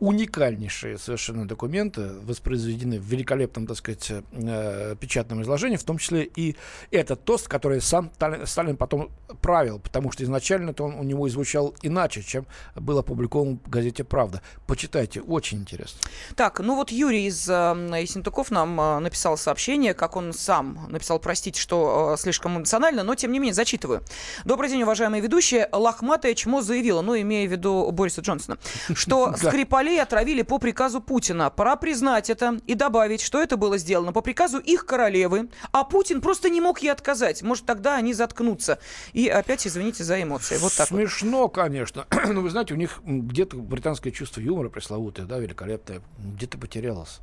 [0.00, 6.56] уникальнейшие совершенно документы, воспроизведены в великолепном, так сказать, э, печатном изложении, в том числе и
[6.90, 8.10] этот тост, который сам
[8.44, 13.58] Сталин потом правил, потому что изначально то он у него звучал иначе, чем был опубликован
[13.64, 14.42] в газете «Правда».
[14.66, 16.00] Почитайте, очень интересно.
[16.34, 21.18] Так, ну вот Юрий из э, Ессентуков нам э, написал сообщение, как он сам написал,
[21.18, 24.02] простите, что э, слишком эмоционально, но тем не менее зачитываю.
[24.44, 25.68] Добрый день, уважаемые ведущие.
[25.72, 28.58] Лохматая чмо заявила, ну, имея в виду Бориса Джонсона,
[28.94, 31.48] что Скрипаль Скрипалей отравили по приказу Путина.
[31.48, 36.20] Пора признать это и добавить, что это было сделано по приказу их королевы, а Путин
[36.20, 37.42] просто не мог ей отказать.
[37.42, 38.80] Может, тогда они заткнутся.
[39.12, 40.56] И опять извините за эмоции.
[40.56, 41.54] Вот так Смешно, вот.
[41.54, 42.04] конечно.
[42.26, 47.20] Но вы знаете, у них где-то британское чувство юмора пресловутое, да, великолепное, где-то потерялось.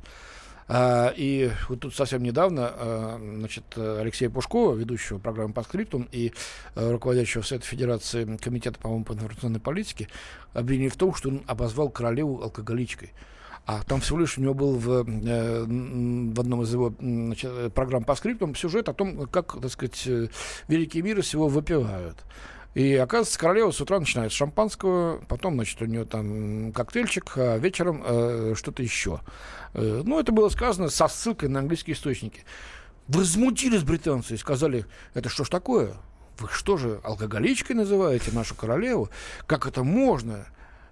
[0.66, 6.32] А, и вот тут совсем недавно а, значит, Алексея Пушкова, ведущего программы по скриптум и
[6.74, 10.08] а, руководящего Совета Федерации Комитета, по-моему, по информационной политике,
[10.52, 13.12] обвинили в том, что он обозвал королеву алкоголичкой.
[13.66, 18.04] А там всего лишь у него был в, э, в одном из его значит, программ
[18.04, 20.06] по скриптам сюжет о том, как, так сказать,
[20.68, 22.24] великие миры всего выпивают.
[22.74, 27.56] И оказывается, королева с утра начинает с шампанского, потом, значит, у нее там коктейльчик, а
[27.56, 29.20] вечером э, что-то еще.
[29.74, 32.44] Э, ну, это было сказано со ссылкой на английские источники.
[33.08, 35.94] Возмутились британцы и сказали, это что ж такое?
[36.38, 39.10] Вы что же, алкоголичкой называете нашу королеву?
[39.46, 40.46] Как это можно?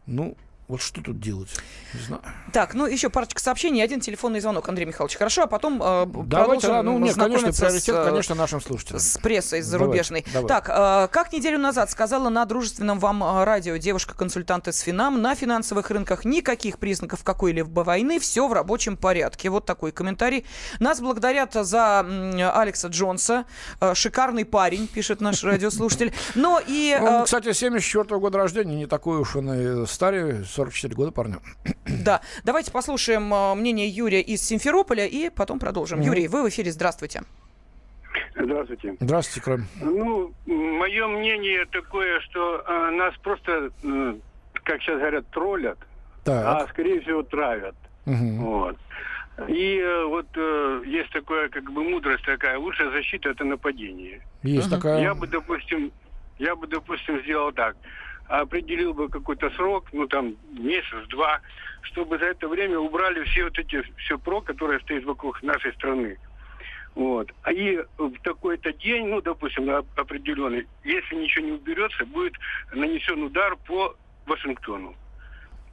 [0.07, 0.37] Ну,
[0.73, 1.51] вот что тут делать?
[1.93, 2.23] Не знаю.
[2.51, 5.17] Так, ну еще парочка сообщений, один телефонный звонок, Андрей Михайлович.
[5.17, 8.99] Хорошо, а потом э, Давайте, продолжим ну, нет, конечно, приоритет, с, э, конечно, нашим слушателям.
[8.99, 10.25] С прессой зарубежной.
[10.33, 10.49] Давайте, давайте.
[10.49, 15.35] Так, э, как неделю назад сказала на дружественном вам э, радио девушка-консультант из Финам, на
[15.35, 19.51] финансовых рынках никаких признаков какой-либо войны, все в рабочем порядке.
[19.51, 20.47] Вот такой комментарий.
[20.81, 23.45] Нас благодарят за Алекса Джонса.
[23.81, 26.15] Э, шикарный парень, пишет наш радиослушатель.
[26.35, 26.99] Но и...
[26.99, 31.41] Он, кстати, 74 -го года рождения, не такой уж он и старый, 44 года парню.
[32.05, 32.21] Да.
[32.45, 36.01] Давайте послушаем э, мнение Юрия из Симферополя и потом продолжим.
[36.01, 36.05] Mm-hmm.
[36.05, 36.71] Юрий, вы в эфире.
[36.73, 37.23] Здравствуйте.
[38.35, 38.97] Здравствуйте.
[39.01, 39.67] Здравствуйте, Крым.
[39.81, 44.15] Ну, мое мнение такое, что э, нас просто, э,
[44.65, 45.79] как сейчас говорят, троллят,
[46.25, 46.45] так.
[46.45, 47.75] а скорее всего травят.
[48.07, 48.37] Угу.
[48.39, 48.77] Вот.
[49.49, 54.23] И э, вот э, есть такое, как бы мудрость такая, лучшая защита это нападение.
[54.43, 54.77] Есть угу.
[54.77, 55.03] такая.
[55.03, 55.93] Я бы, допустим,
[56.39, 57.77] я бы, допустим, сделал так
[58.41, 61.41] определил бы какой-то срок, ну там месяц-два,
[61.83, 66.17] чтобы за это время убрали все вот эти, все про, которое стоит вокруг нашей страны.
[66.95, 67.31] Вот.
[67.43, 72.35] А и в такой-то день, ну, допустим, определенный, если ничего не уберется, будет
[72.73, 73.95] нанесен удар по
[74.27, 74.95] Вашингтону.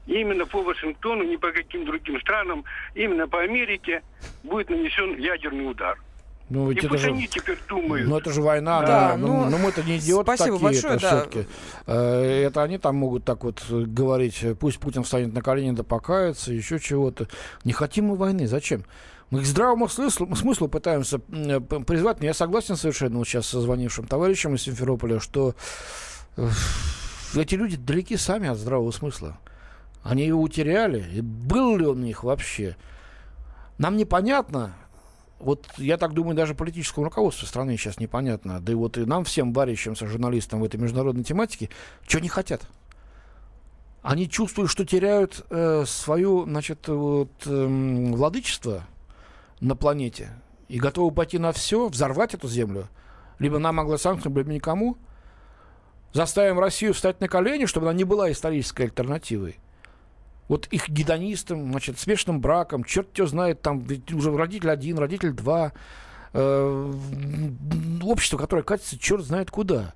[0.05, 4.01] именно по Вашингтону, ни по каким другим странам, именно по Америке
[4.43, 5.97] будет нанесен ядерный удар.
[6.49, 8.07] Ну, ведь и это же, они теперь думают.
[8.07, 8.87] Ну, это же война, да.
[8.87, 9.17] да.
[9.17, 11.09] Ну, ну, мы-то не идиоты спасибо такие, большое, это да.
[11.09, 11.47] все-таки.
[11.85, 16.51] Э, это они там могут так вот говорить, пусть Путин встанет на колени да покается,
[16.51, 17.27] еще чего-то.
[17.63, 18.83] Не хотим мы войны, зачем?
[19.29, 24.07] Мы к здравому смыслу, смыслу пытаемся призвать, но я согласен совершенно вот сейчас со звонившим
[24.07, 25.53] товарищем из Симферополя, что
[26.35, 26.49] э,
[27.35, 29.37] эти люди далеки сами от здравого смысла.
[30.01, 31.05] Они его утеряли.
[31.13, 32.75] И был ли он у них вообще?
[33.77, 34.73] Нам непонятно,
[35.39, 39.23] вот я так думаю, даже политическому руководству страны сейчас непонятно, да и вот и нам
[39.23, 41.69] всем, барящимся журналистам в этой международной тематике,
[42.07, 42.61] что не хотят.
[44.01, 48.85] Они чувствуют, что теряют э, свое, значит, вот, эм, владычество
[49.59, 50.29] на планете
[50.67, 52.87] и готовы пойти на все, взорвать эту землю.
[53.39, 54.97] Либо нам англосаксам, либо никому.
[56.13, 59.59] Заставим Россию встать на колени, чтобы она не была исторической альтернативой.
[60.49, 65.31] Вот их гедонистам, значит, смешанным браком, черт тебя знает, там ведь уже родитель один, родитель
[65.31, 65.71] два,
[66.33, 66.93] э,
[68.03, 69.93] общество, которое катится черт знает куда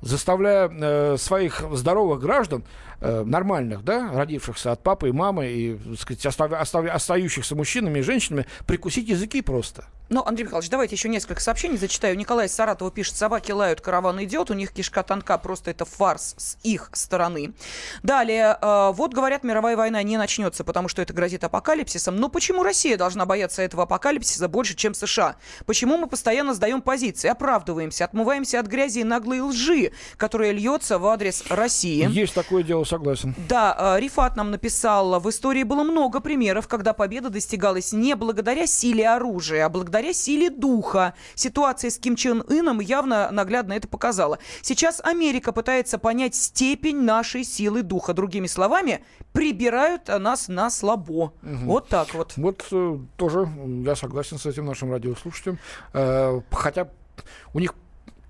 [0.00, 2.64] заставляя э, своих здоровых граждан,
[3.00, 7.98] э, нормальных, да, родившихся от папы и мамы, и, так сказать, остав, остав, остающихся мужчинами
[7.98, 9.86] и женщинами, прикусить языки просто.
[10.10, 12.16] Ну, Андрей Михайлович, давайте еще несколько сообщений зачитаю.
[12.16, 16.34] Николай из Саратова пишет, собаки лают, караван идет, у них кишка тонка, просто это фарс
[16.38, 17.52] с их стороны.
[18.02, 22.16] Далее, э, вот говорят, мировая война не начнется, потому что это грозит апокалипсисом.
[22.16, 25.36] Но почему Россия должна бояться этого апокалипсиса больше, чем США?
[25.66, 31.06] Почему мы постоянно сдаем позиции, оправдываемся, отмываемся от грязи и наглой лжи, которая льется в
[31.06, 32.08] адрес России?
[32.10, 33.34] Есть такое дело, согласен.
[33.46, 38.66] Да, э, Рифат нам написал, в истории было много примеров, когда победа достигалась не благодаря
[38.66, 41.14] силе оружия, а благодаря силе духа.
[41.34, 44.38] Ситуация с Ким Чен Ыном явно наглядно это показала.
[44.62, 48.14] Сейчас Америка пытается понять степень нашей силы духа.
[48.14, 51.32] Другими словами, прибирают нас на слабо.
[51.42, 51.66] Мгм.
[51.66, 52.34] Вот так вот.
[52.36, 53.48] Вот э, тоже
[53.84, 55.58] я согласен с этим нашим радиослушателем.
[55.92, 56.88] Э, хотя
[57.52, 57.74] у них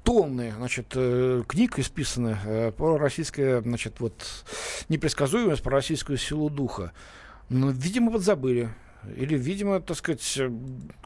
[0.05, 4.25] тонны, значит, э, книг исписаны э, про российское, значит, вот
[4.89, 6.93] непредсказуемость, про российскую силу духа.
[7.51, 8.71] Но, видимо, вот забыли.
[9.17, 10.51] Или, видимо, так сказать, э,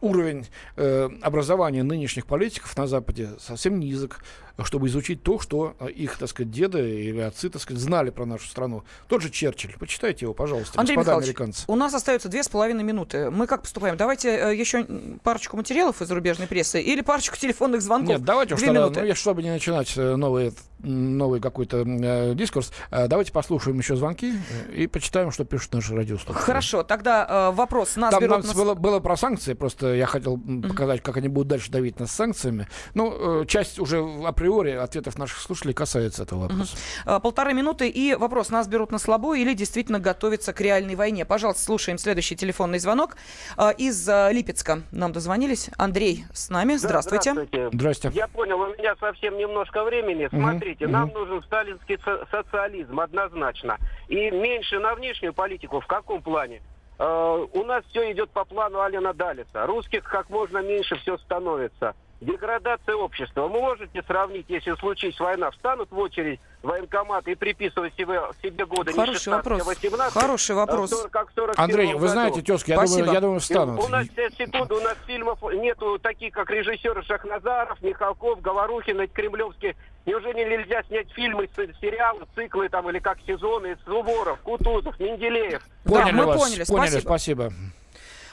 [0.01, 4.25] уровень э, образования нынешних политиков на Западе совсем низок,
[4.65, 8.27] чтобы изучить то, что э, их, так сказать, деды или отцы, так сказать, знали про
[8.27, 8.85] нашу страну.
[9.09, 9.75] Тот же Черчилль.
[9.79, 11.65] Почитайте его, пожалуйста, Андрей господа американцы.
[11.67, 13.31] у нас остается две с половиной минуты.
[13.31, 13.97] Мы как поступаем?
[13.97, 14.87] Давайте э, еще
[15.23, 18.09] парочку материалов из зарубежной прессы или парочку телефонных звонков?
[18.09, 19.01] Нет, давайте уж Две минуты.
[19.01, 23.97] ну, я, чтобы не начинать э, новый, новый какой-то э, дискурс, э, давайте послушаем еще
[23.97, 24.35] звонки
[24.75, 26.45] и почитаем, что пишут наши радиослушатели.
[26.45, 27.97] Хорошо, тогда э, вопрос.
[27.97, 28.55] Нас Там берут нам на...
[28.55, 30.39] было, было про санкции, просто я хотел
[30.69, 32.69] показать, как они будут дальше давить нас санкциями.
[32.95, 34.01] Ну, э, часть уже
[34.43, 36.77] априори ответов наших слушателей касается этого вопроса.
[37.07, 38.51] Э, Полторы минуты и вопрос.
[38.51, 41.25] Нас берут на слабо или действительно готовятся к реальной войне?
[41.25, 43.17] Пожалуйста, слушаем следующий телефонный звонок.
[43.57, 45.71] Э, Из э, Липецка нам дозвонились.
[45.79, 46.73] Андрей с нами.
[46.73, 47.35] Да, Здравствуйте.
[47.73, 48.11] Здрасте.
[48.13, 50.29] Я понял, у меня совсем немножко времени.
[50.29, 51.15] Смотрите, нам мгм.
[51.21, 53.79] нужен сталинский со- социализм, однозначно.
[54.09, 55.81] И меньше на внешнюю политику.
[55.81, 56.63] В каком плане?
[56.99, 59.67] Э, у нас все идет по плану Алина Далиса.
[59.67, 61.95] Русских как можно меньше все становится.
[62.23, 63.49] Деградация общества.
[63.49, 68.93] Вы можете сравнить, если случись война, встанут в очередь военкоматы и приписывать себе, себе годы
[68.93, 69.61] Хороший не 16, вопрос.
[69.61, 70.93] а 18, Хороший вопрос.
[70.93, 72.07] а 40, как в 41 Андрей, вы году.
[72.07, 73.85] знаете, тезки, я думаю, я думаю, встанут.
[73.85, 79.11] У нас сейчас секунду, у нас фильмов нету таких, как режиссеры Шахназаров, Михалков, Говорухин, эти
[79.11, 79.75] кремлевские.
[80.07, 81.49] Неужели нельзя снять фильмы,
[81.81, 85.61] сериалы, циклы там, или как сезоны, Суворов, Кутузов, Менделеев?
[85.85, 87.51] Поняли мы вас, поняли, поняли, спасибо.
[87.51, 87.53] спасибо.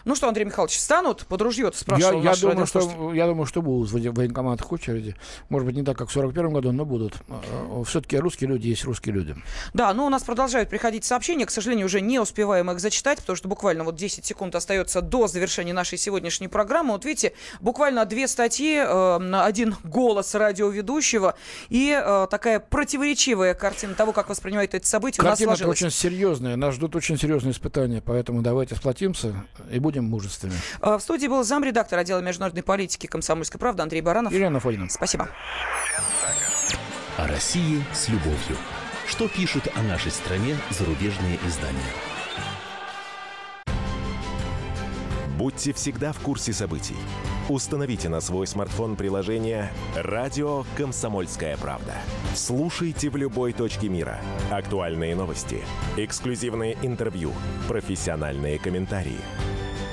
[0.05, 3.45] Ну что, Андрей Михайлович, встанут под ружье Я, спрашивал я наш думаю, что, я думаю,
[3.45, 5.15] что будут в воен- военкоматах очереди.
[5.49, 7.15] Может быть, не так, как в 41 году, но будут.
[7.85, 9.35] Все-таки русские люди есть русские люди.
[9.73, 11.45] Да, ну у нас продолжают приходить сообщения.
[11.45, 15.27] К сожалению, уже не успеваем их зачитать, потому что буквально вот 10 секунд остается до
[15.27, 16.93] завершения нашей сегодняшней программы.
[16.93, 21.35] Вот видите, буквально две статьи, э, один голос радиоведущего
[21.69, 25.81] и э, такая противоречивая картина того, как воспринимают эти события, у нас Картина сложилась.
[25.81, 26.55] очень серьезная.
[26.55, 30.53] Нас ждут очень серьезные испытания, поэтому давайте сплотимся и будем мужественны.
[30.81, 34.31] Э, В студии был замредактор отдела международной политики «Комсомольской правды» Андрей Баранов.
[34.31, 34.87] Елена Фойна.
[34.89, 35.29] Спасибо.
[37.17, 38.57] О России с любовью.
[39.07, 41.79] Что пишут о нашей стране зарубежные издания?
[45.39, 46.97] Будьте всегда в курсе событий.
[47.47, 51.93] Установите на свой смартфон приложение «Радио Комсомольская правда».
[52.35, 54.19] Слушайте в любой точке мира.
[54.51, 55.63] Актуальные новости,
[55.97, 57.33] эксклюзивные интервью,
[57.67, 59.19] профессиональные комментарии.